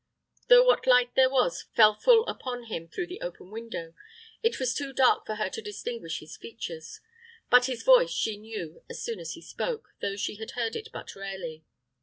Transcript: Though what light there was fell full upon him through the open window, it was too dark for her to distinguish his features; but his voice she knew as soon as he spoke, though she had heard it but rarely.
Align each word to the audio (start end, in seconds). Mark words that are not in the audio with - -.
Though 0.47 0.63
what 0.63 0.87
light 0.87 1.13
there 1.13 1.29
was 1.29 1.67
fell 1.75 1.93
full 1.93 2.25
upon 2.25 2.63
him 2.63 2.87
through 2.87 3.05
the 3.05 3.21
open 3.21 3.51
window, 3.51 3.93
it 4.41 4.59
was 4.59 4.73
too 4.73 4.93
dark 4.93 5.27
for 5.27 5.35
her 5.35 5.47
to 5.51 5.61
distinguish 5.61 6.21
his 6.21 6.37
features; 6.37 7.01
but 7.51 7.65
his 7.65 7.83
voice 7.83 8.09
she 8.09 8.35
knew 8.39 8.81
as 8.89 8.99
soon 8.99 9.19
as 9.19 9.33
he 9.33 9.43
spoke, 9.43 9.93
though 10.01 10.15
she 10.15 10.37
had 10.37 10.51
heard 10.57 10.75
it 10.75 10.89
but 10.91 11.15
rarely. 11.15 11.63